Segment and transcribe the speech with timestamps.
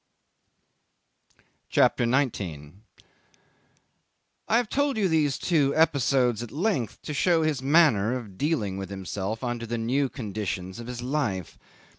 [1.69, 2.81] CHAPTER 19
[4.47, 8.77] 'I have told you these two episodes at length to show his manner of dealing
[8.77, 11.59] with himself under the new conditions of his life.